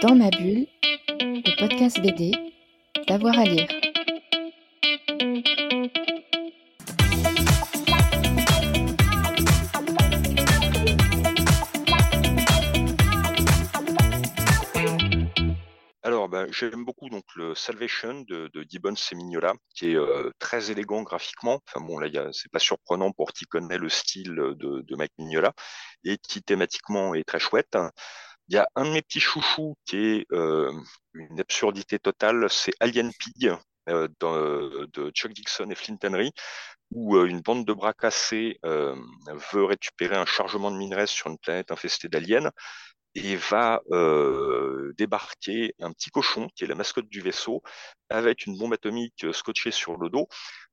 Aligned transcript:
Dans 0.00 0.14
ma 0.14 0.30
bulle, 0.30 0.68
le 1.18 1.58
podcast 1.58 2.00
BD, 2.00 2.30
d'avoir 3.08 3.36
à 3.36 3.44
lire. 3.44 3.66
Alors, 16.04 16.28
bah, 16.28 16.46
j'aime 16.52 16.84
beaucoup 16.84 17.08
donc 17.10 17.24
le 17.34 17.56
Salvation 17.56 18.20
de, 18.20 18.48
de 18.54 18.64
Gibbons 18.68 18.94
et 18.94 19.14
Mignola, 19.16 19.54
qui 19.74 19.90
est 19.90 19.96
euh, 19.96 20.30
très 20.38 20.70
élégant 20.70 21.02
graphiquement. 21.02 21.60
Enfin 21.66 21.84
bon, 21.84 21.98
là, 21.98 22.28
c'est 22.32 22.52
pas 22.52 22.60
surprenant 22.60 23.10
pour 23.10 23.32
qui 23.32 23.46
connaît 23.46 23.78
le 23.78 23.88
style 23.88 24.36
de, 24.36 24.54
de 24.80 24.96
Mike 24.96 25.12
Mignola, 25.18 25.52
et 26.04 26.18
qui 26.18 26.40
thématiquement 26.40 27.14
est 27.16 27.24
très 27.24 27.40
chouette. 27.40 27.76
Il 28.48 28.54
y 28.54 28.58
a 28.58 28.66
un 28.76 28.84
de 28.84 28.90
mes 28.90 29.02
petits 29.02 29.20
chouchous 29.20 29.76
qui 29.84 29.96
est 29.96 30.26
euh, 30.32 30.72
une 31.12 31.38
absurdité 31.40 31.98
totale, 31.98 32.46
c'est 32.50 32.72
Alien 32.80 33.12
Pig 33.12 33.52
euh, 33.88 34.08
de 34.20 35.10
Chuck 35.10 35.32
Dixon 35.32 35.70
et 35.70 35.74
Flint 35.74 35.98
Henry, 36.02 36.32
où 36.90 37.16
euh, 37.16 37.26
une 37.26 37.40
bande 37.40 37.66
de 37.66 37.72
bras 37.74 37.92
cassés 37.92 38.58
veut 38.64 39.64
récupérer 39.64 40.16
un 40.16 40.24
chargement 40.24 40.70
de 40.70 40.76
minerais 40.76 41.06
sur 41.06 41.28
une 41.28 41.38
planète 41.38 41.70
infestée 41.70 42.08
d'aliens 42.08 42.50
et 43.24 43.36
va 43.36 43.82
euh, 43.90 44.92
débarquer 44.96 45.74
un 45.80 45.92
petit 45.92 46.10
cochon 46.10 46.48
qui 46.54 46.64
est 46.64 46.66
la 46.66 46.74
mascotte 46.74 47.08
du 47.08 47.20
vaisseau 47.20 47.62
avec 48.08 48.46
une 48.46 48.56
bombe 48.56 48.72
atomique 48.72 49.24
euh, 49.24 49.32
scotchée 49.32 49.70
sur 49.70 49.96
le 49.96 50.08
dos 50.08 50.28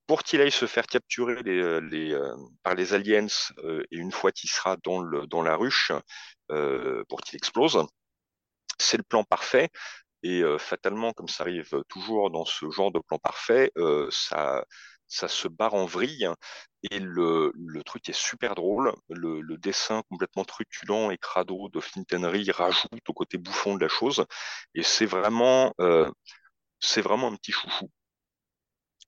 pour 0.07 0.23
qu'il 0.23 0.41
aille 0.41 0.51
se 0.51 0.67
faire 0.67 0.85
capturer 0.85 1.41
euh, 1.45 2.35
par 2.63 2.75
les 2.75 2.93
aliens 2.93 3.27
et 3.63 3.97
une 3.97 4.11
fois 4.11 4.31
qu'il 4.31 4.49
sera 4.49 4.77
dans, 4.83 5.41
la 5.41 5.55
ruche 5.55 5.91
pour 6.47 7.21
qu'il 7.21 7.37
explose. 7.37 7.83
C'est 8.77 8.97
le 8.97 9.03
plan 9.03 9.23
parfait 9.23 9.69
et 10.21 10.43
fatalement, 10.59 11.11
comme 11.13 11.27
ça 11.27 11.43
arrive 11.43 11.81
toujours 11.87 12.29
dans 12.29 12.45
ce 12.45 12.69
genre 12.69 12.91
de 12.91 12.99
plan 12.99 13.17
parfait, 13.17 13.71
ça, 14.11 14.63
ça 15.15 15.27
se 15.29 15.47
barre 15.47 15.75
en 15.75 15.85
vrille 15.85 16.27
et 16.91 16.99
le, 16.99 17.51
truc 17.85 18.09
est 18.09 18.13
super 18.13 18.53
drôle. 18.55 18.93
Le, 19.09 19.57
dessin 19.57 20.03
complètement 20.09 20.43
truculent 20.43 21.11
et 21.11 21.17
crado 21.17 21.69
de 21.69 21.79
Flint 21.79 22.03
Henry 22.13 22.51
rajoute 22.51 23.09
au 23.09 23.13
côté 23.13 23.37
bouffon 23.37 23.75
de 23.75 23.81
la 23.81 23.87
chose 23.87 24.25
et 24.73 24.83
c'est 24.83 25.05
vraiment, 25.05 25.73
euh, 25.79 26.09
c'est 26.79 27.01
vraiment 27.01 27.27
un 27.29 27.35
petit 27.35 27.53
chouchou. 27.53 27.89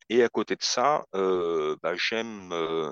Et 0.10 0.24
à 0.24 0.30
côté 0.30 0.56
de 0.56 0.64
ça, 0.64 1.06
euh, 1.16 1.76
bah, 1.84 1.96
j'aime 1.96 2.52
euh, 2.54 2.92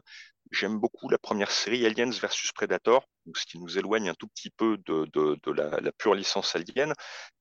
j'aime 0.52 0.80
beaucoup 0.80 1.10
la 1.10 1.18
première 1.18 1.52
série 1.52 1.86
Aliens 1.86 2.12
versus 2.12 2.52
Predator, 2.52 3.06
ce 3.36 3.46
qui 3.46 3.60
nous 3.60 3.78
éloigne 3.78 4.10
un 4.10 4.14
tout 4.16 4.28
petit 4.28 4.50
peu 4.52 4.78
de, 4.86 5.06
de, 5.14 5.38
de 5.44 5.52
la, 5.52 5.80
la 5.80 5.92
pure 5.92 6.14
licence 6.16 6.56
Alien, 6.56 6.94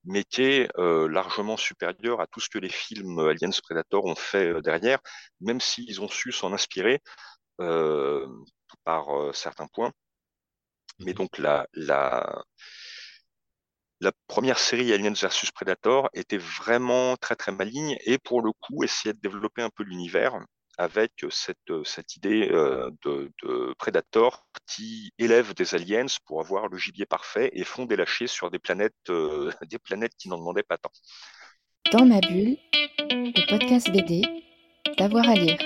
mais 0.05 0.23
qui 0.23 0.43
est 0.43 0.69
euh, 0.77 1.07
largement 1.07 1.57
supérieur 1.57 2.21
à 2.21 2.27
tout 2.27 2.39
ce 2.39 2.49
que 2.49 2.59
les 2.59 2.69
films 2.69 3.19
Aliens 3.19 3.51
Predator 3.63 4.05
ont 4.05 4.15
fait 4.15 4.47
euh, 4.53 4.61
derrière, 4.61 4.99
même 5.41 5.59
s'ils 5.61 6.01
ont 6.01 6.09
su 6.09 6.31
s'en 6.31 6.53
inspirer 6.53 7.01
euh, 7.61 8.27
par 8.83 9.09
euh, 9.17 9.33
certains 9.33 9.67
points. 9.67 9.91
Mais 10.99 11.13
donc 11.13 11.37
la, 11.37 11.67
la, 11.73 12.43
la 14.01 14.11
première 14.27 14.59
série 14.59 14.93
Aliens 14.93 15.13
vs 15.13 15.51
Predator 15.53 16.09
était 16.13 16.37
vraiment 16.37 17.15
très 17.17 17.35
très 17.35 17.51
maligne 17.51 17.97
et 18.05 18.17
pour 18.17 18.41
le 18.41 18.51
coup 18.51 18.83
essayait 18.83 19.13
de 19.13 19.19
développer 19.19 19.61
un 19.61 19.69
peu 19.69 19.83
l'univers 19.83 20.39
avec 20.77 21.25
cette, 21.29 21.57
cette 21.85 22.15
idée 22.15 22.49
euh, 22.51 22.91
de, 23.03 23.31
Predator 23.77 24.45
qui 24.67 25.11
élève 25.17 25.53
des 25.53 25.75
aliens 25.75 26.05
pour 26.25 26.41
avoir 26.41 26.67
le 26.67 26.77
gibier 26.77 27.05
parfait 27.05 27.49
et 27.53 27.63
font 27.63 27.85
des 27.85 27.95
lâchers 27.95 28.27
sur 28.27 28.51
des 28.51 28.59
planètes, 28.59 28.93
euh, 29.09 29.51
des 29.69 29.79
planètes 29.79 30.13
qui 30.17 30.29
n'en 30.29 30.37
demandaient 30.37 30.63
pas 30.63 30.77
tant. 30.77 30.91
Dans 31.91 32.05
ma 32.05 32.19
bulle, 32.19 32.57
le 33.09 33.49
podcast 33.49 33.91
BD, 33.91 34.23
d'avoir 34.97 35.29
à 35.29 35.35
lire. 35.35 35.57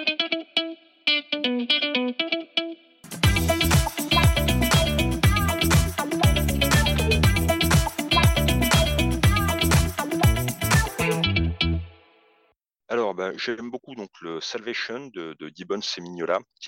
Alors, 12.90 13.14
bah, 13.16 13.32
j'aime 13.38 13.72
beaucoup 13.72 13.96
donc 13.96 14.10
le 14.20 14.42
Salvation 14.42 15.08
de, 15.14 15.34
de 15.40 15.52
Gibbons 15.56 15.80
et 15.98 16.02
Mignola, 16.02 16.40
qui 16.60 16.68